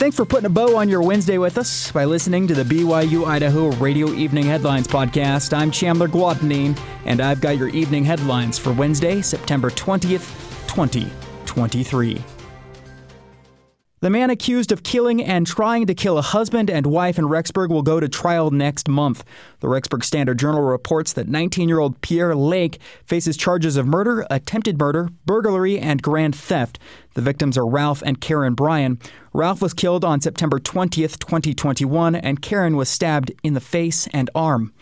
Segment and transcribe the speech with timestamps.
[0.00, 3.26] Thanks for putting a bow on your Wednesday with us by listening to the BYU
[3.26, 5.52] Idaho Radio Evening Headlines Podcast.
[5.54, 12.39] I'm Chandler Guadagnine, and I've got your evening headlines for Wednesday, September 20th, 2023.
[14.02, 17.68] The man accused of killing and trying to kill a husband and wife in Rexburg
[17.68, 19.22] will go to trial next month.
[19.58, 24.26] The Rexburg Standard Journal reports that 19 year old Pierre Lake faces charges of murder,
[24.30, 26.78] attempted murder, burglary, and grand theft.
[27.12, 28.98] The victims are Ralph and Karen Bryan.
[29.34, 34.30] Ralph was killed on September 20th, 2021, and Karen was stabbed in the face and
[34.34, 34.72] arm.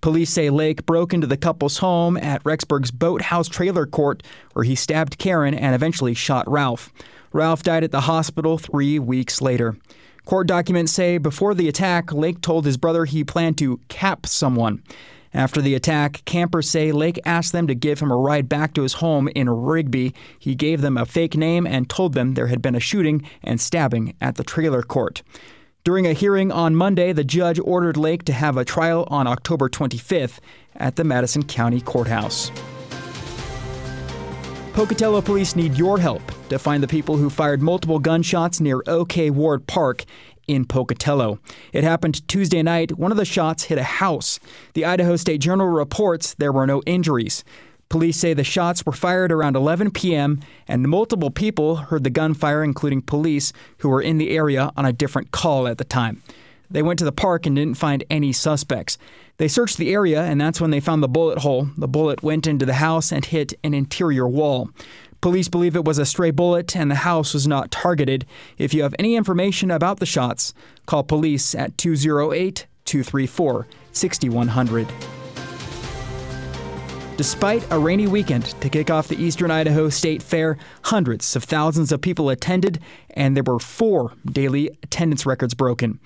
[0.00, 4.74] Police say Lake broke into the couple's home at Rexburg's Boathouse Trailer Court, where he
[4.74, 6.92] stabbed Karen and eventually shot Ralph.
[7.34, 9.76] Ralph died at the hospital three weeks later.
[10.24, 14.84] Court documents say before the attack, Lake told his brother he planned to cap someone.
[15.34, 18.82] After the attack, campers say Lake asked them to give him a ride back to
[18.82, 20.14] his home in Rigby.
[20.38, 23.60] He gave them a fake name and told them there had been a shooting and
[23.60, 25.24] stabbing at the trailer court.
[25.82, 29.68] During a hearing on Monday, the judge ordered Lake to have a trial on October
[29.68, 30.38] 25th
[30.76, 32.52] at the Madison County Courthouse.
[34.74, 39.30] Pocatello police need your help to find the people who fired multiple gunshots near OK
[39.30, 40.04] Ward Park
[40.48, 41.38] in Pocatello.
[41.72, 42.98] It happened Tuesday night.
[42.98, 44.40] One of the shots hit a house.
[44.72, 47.44] The Idaho State Journal reports there were no injuries.
[47.88, 52.64] Police say the shots were fired around 11 p.m., and multiple people heard the gunfire,
[52.64, 56.20] including police who were in the area on a different call at the time.
[56.70, 58.98] They went to the park and didn't find any suspects.
[59.36, 61.68] They searched the area, and that's when they found the bullet hole.
[61.76, 64.70] The bullet went into the house and hit an interior wall.
[65.24, 68.26] Police believe it was a stray bullet and the house was not targeted.
[68.58, 70.52] If you have any information about the shots,
[70.84, 74.86] call police at 208 234 6100.
[77.16, 81.90] Despite a rainy weekend to kick off the Eastern Idaho State Fair, hundreds of thousands
[81.90, 86.00] of people attended, and there were four daily attendance records broken.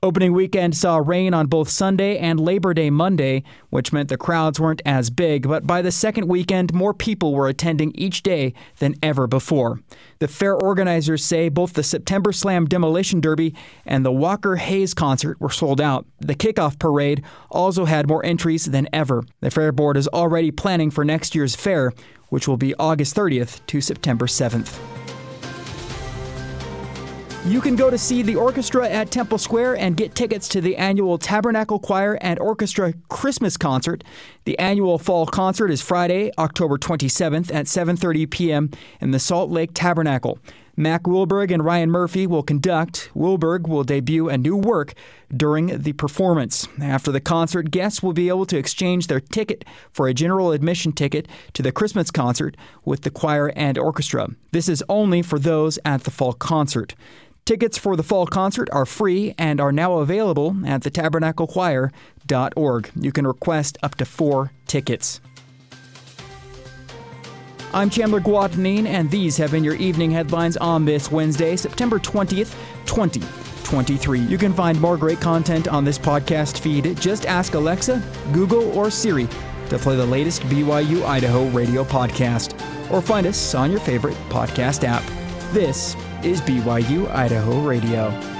[0.00, 4.60] Opening weekend saw rain on both Sunday and Labor Day Monday, which meant the crowds
[4.60, 8.94] weren't as big, but by the second weekend, more people were attending each day than
[9.02, 9.80] ever before.
[10.20, 15.40] The fair organizers say both the September Slam Demolition Derby and the Walker Hayes concert
[15.40, 16.06] were sold out.
[16.20, 19.24] The kickoff parade also had more entries than ever.
[19.40, 21.92] The fair board is already planning for next year's fair,
[22.28, 24.78] which will be August 30th to September 7th.
[27.46, 30.76] You can go to see the orchestra at Temple Square and get tickets to the
[30.76, 34.02] annual Tabernacle Choir and Orchestra Christmas concert.
[34.44, 38.70] The annual fall concert is Friday, October 27th at 7:30 p.m.
[39.00, 40.38] in the Salt Lake Tabernacle.
[40.76, 43.10] Mack Wilberg and Ryan Murphy will conduct.
[43.12, 44.94] Wilberg will debut a new work
[45.36, 46.68] during the performance.
[46.80, 50.92] After the concert, guests will be able to exchange their ticket for a general admission
[50.92, 54.28] ticket to the Christmas concert with the choir and orchestra.
[54.52, 56.94] This is only for those at the fall concert.
[57.48, 62.90] Tickets for the fall concert are free and are now available at thetabernaclechoir.org.
[62.94, 65.22] You can request up to four tickets.
[67.72, 72.54] I'm Chandler Guadagnine, and these have been your evening headlines on this Wednesday, September 20th,
[72.84, 74.20] 2023.
[74.20, 77.00] You can find more great content on this podcast feed.
[77.00, 78.02] Just ask Alexa,
[78.34, 79.26] Google, or Siri
[79.70, 82.52] to play the latest BYU Idaho radio podcast,
[82.92, 85.02] or find us on your favorite podcast app.
[85.54, 88.37] This is BYU Idaho Radio.